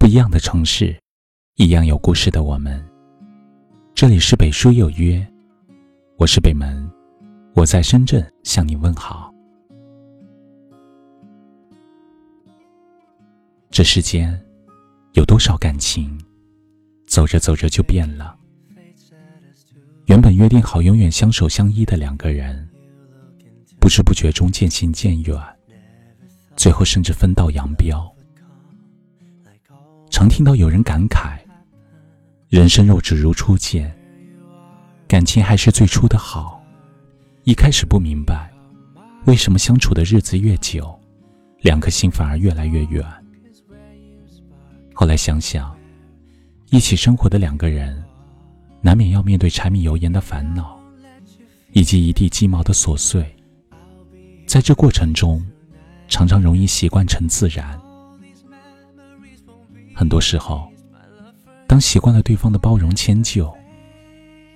[0.00, 0.98] 不一样的城市，
[1.56, 2.82] 一样有故事的我们。
[3.94, 5.24] 这里是北书有约，
[6.16, 6.90] 我是北门，
[7.54, 9.30] 我在深圳向你问好。
[13.70, 14.42] 这世间
[15.12, 16.18] 有多少感情，
[17.06, 18.34] 走着走着就变了。
[20.06, 22.66] 原本约定好永远相守相依的两个人，
[23.78, 25.38] 不知不觉中渐行渐远，
[26.56, 28.10] 最后甚至分道扬镳。
[30.20, 31.38] 常听到有人感慨
[32.50, 33.90] ：“人生若只如初见，
[35.08, 36.62] 感情还是最初的好。”
[37.44, 38.52] 一开始不明白，
[39.24, 40.94] 为什么相处的日子越久，
[41.62, 43.02] 两颗心反而越来越远。
[44.92, 45.74] 后来想想，
[46.68, 48.04] 一起生活的两个人，
[48.82, 50.78] 难免要面对柴米油盐的烦恼，
[51.72, 53.24] 以及一地鸡毛的琐碎。
[54.46, 55.42] 在这过程中，
[56.08, 57.80] 常常容易习惯成自然。
[60.00, 60.66] 很多时候，
[61.66, 63.54] 当习惯了对方的包容迁就，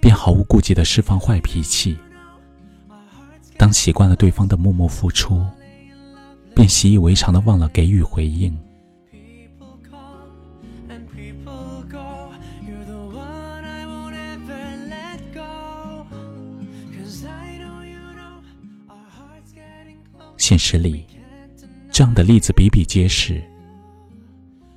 [0.00, 1.96] 便毫无顾忌的释放坏脾气；
[3.56, 5.44] 当习惯了对方的默默付出，
[6.54, 8.56] 便习以为常的忘了给予回应。
[20.36, 21.04] 现实里，
[21.90, 23.42] 这样的例子比比皆是。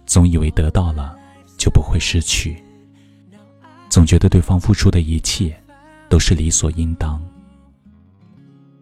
[0.05, 1.17] 总以为得到了
[1.57, 2.63] 就不会失去，
[3.89, 5.55] 总觉得对方付出的一切
[6.09, 7.21] 都是理所应当。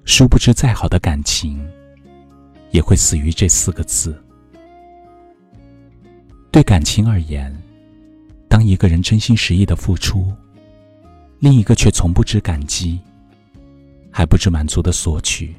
[0.05, 1.65] 殊不知，再好的感情
[2.71, 4.21] 也会死于这四个字。
[6.51, 7.55] 对感情而言，
[8.47, 10.31] 当一个人真心实意的付出，
[11.39, 12.99] 另一个却从不知感激，
[14.11, 15.55] 还不知满足的索取。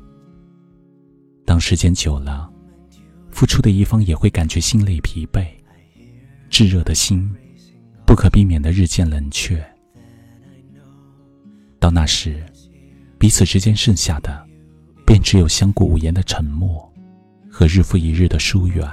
[1.44, 2.50] 当时间久了，
[3.34, 5.44] 付出的一方也会感觉心累疲惫，
[6.48, 7.28] 炙热的心
[8.06, 9.60] 不可避免的日渐冷却。
[11.80, 12.46] 到那时，
[13.18, 14.46] 彼此之间剩下的，
[15.04, 16.88] 便只有相顾无言的沉默，
[17.50, 18.88] 和日复一日的疏远。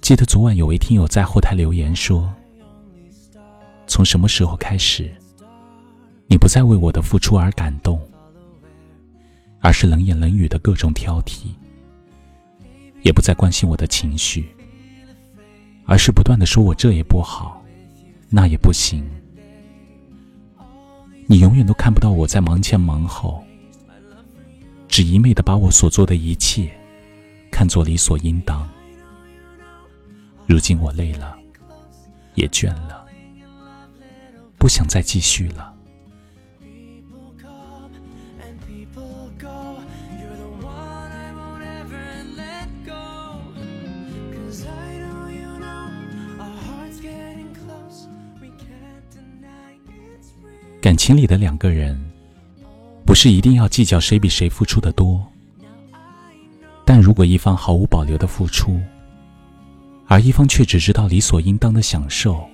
[0.00, 2.32] 记得昨晚有位听友在后台留言说
[3.86, 5.14] ：“从什么时候开始，
[6.28, 8.00] 你不再为我的付出而感动，
[9.60, 11.48] 而是冷言冷语的各种挑剔？”
[13.10, 14.54] 也不再关心我的情绪，
[15.84, 17.60] 而是不断的说我这也不好，
[18.28, 19.04] 那也不行。
[21.26, 23.42] 你永远都看不到我在忙前忙后，
[24.86, 26.70] 只一昧的把我所做的一切
[27.50, 28.68] 看作理所应当。
[30.46, 31.36] 如今我累了，
[32.36, 33.04] 也倦了，
[34.56, 35.74] 不想再继续了。
[50.90, 51.96] 感情里的两个人，
[53.06, 55.24] 不是一定要计较谁比谁付出的多。
[56.84, 58.76] 但如果一方毫无保留的付出，
[60.08, 62.44] 而一方却只知道理所应当的享受，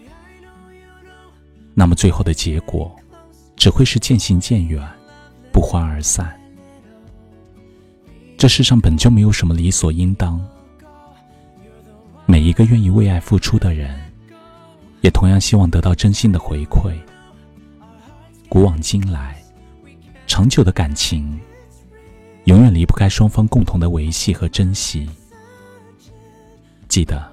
[1.72, 2.94] 那么最后的结果，
[3.56, 4.86] 只会是渐行渐远，
[5.50, 6.38] 不欢而散。
[8.36, 10.38] 这世上本就没有什么理所应当，
[12.26, 13.98] 每一个愿意为爱付出的人，
[15.00, 16.92] 也同样希望得到真心的回馈。
[18.48, 19.42] 古往今来，
[20.26, 21.38] 长久的感情
[22.44, 25.08] 永远离不开双方共同的维系和珍惜。
[26.88, 27.30] 记得，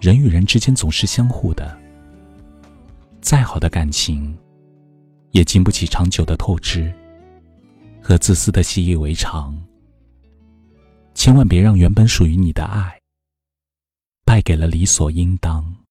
[0.00, 1.78] 人与人之间总是相互的，
[3.20, 4.36] 再好的感情
[5.30, 6.92] 也经不起长久的透支
[8.02, 9.56] 和自私的习以为常。
[11.14, 12.98] 千万别让原本属于你的爱
[14.24, 15.81] 败给了理所应当。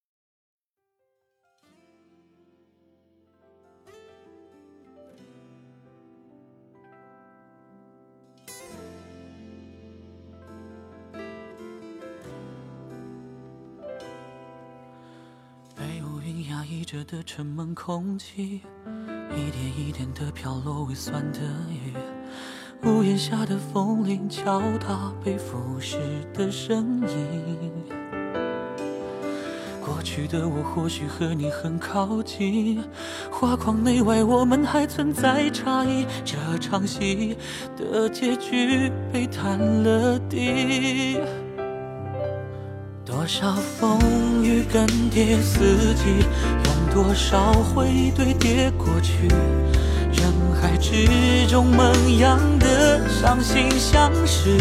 [16.62, 18.62] 压抑着的沉闷空气，
[19.32, 21.40] 一点一点的飘落微酸的
[21.72, 21.92] 雨。
[22.88, 25.98] 屋檐下的风铃敲打被腐蚀
[26.36, 27.72] 的声音。
[29.84, 32.84] 过去的我或许和你很靠近，
[33.32, 36.06] 画框内外我们还存在差异。
[36.24, 37.36] 这场戏
[37.76, 41.18] 的结局被摊了地。
[43.22, 46.26] 多少风雨更迭四季，
[46.66, 50.26] 用多少回忆堆叠过去，人
[50.60, 54.58] 海之中萌芽的伤心相识，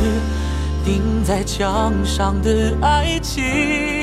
[0.85, 4.00] 钉在墙上的爱情。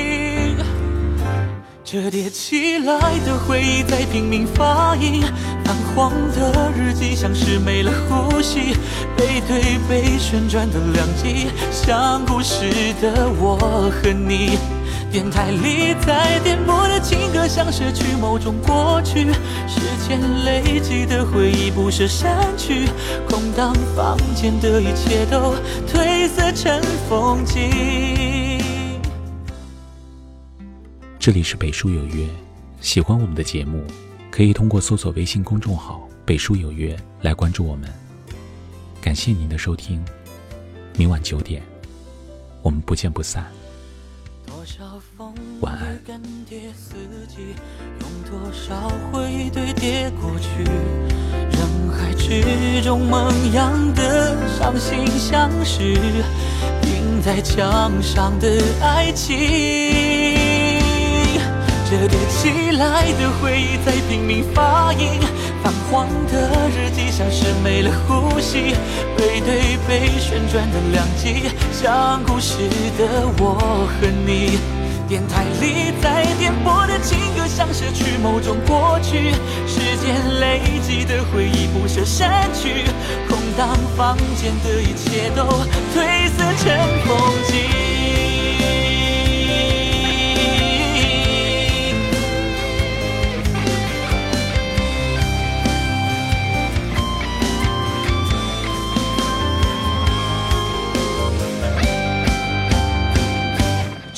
[1.89, 5.21] 折叠起来的回忆在拼命发音，
[5.63, 8.75] 泛黄的日记像是没了呼吸，
[9.15, 12.65] 背对背旋转的两极，像故事
[13.01, 14.59] 的我和你。
[15.09, 19.31] 电台里在点播的情歌，像是去某种过去，
[19.65, 22.89] 时间累积的回忆不舍删去，
[23.29, 25.55] 空荡房间的一切都
[25.87, 28.56] 褪色成风景。
[31.27, 32.25] 这里是北书有约，
[32.79, 33.83] 喜欢我们的节目，
[34.31, 37.93] 可以通过搜索微信公众号“北书有约”来关注我们。
[39.01, 40.01] 感谢您的收听，
[40.95, 41.61] 明晚九点，
[42.61, 43.45] 我们不见不散。
[44.45, 45.99] 多少风晚安。
[47.99, 55.93] 用多少回堆叠过去，人海之中萌芽的伤心相识，
[56.81, 59.35] 钉在墙上的爱情，
[61.89, 65.21] 折叠起来的回忆在拼命发音，
[65.63, 68.75] 泛黄的日记像是没了呼吸，
[69.15, 72.57] 背对背旋转的两极，像故事
[72.97, 74.59] 的我和你。
[75.07, 79.31] 电台里在点播的情歌，像是去某种过去，
[79.65, 82.83] 时间累积的回忆不舍删去，
[83.29, 85.43] 空荡房间的一切都
[85.95, 87.76] 褪色成风景。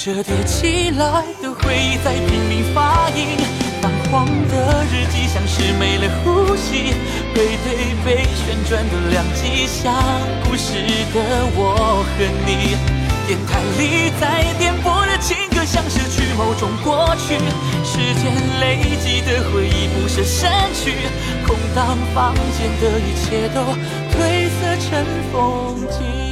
[0.01, 3.35] 折叠起来的回忆在拼命发音，
[3.81, 6.93] 泛黄的日记像是没了呼吸，
[7.35, 9.93] 背对背旋转的两极，像
[10.45, 10.71] 故事
[11.13, 11.19] 的
[11.53, 12.77] 我和你。
[13.27, 17.35] 电台里在点播的情歌，像是去某种过去，
[17.83, 20.93] 时间累积的回忆不舍删去，
[21.45, 23.59] 空荡房间的一切都
[24.15, 26.28] 褪色成风景。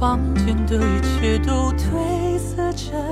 [0.00, 3.09] 房间的一切都褪色成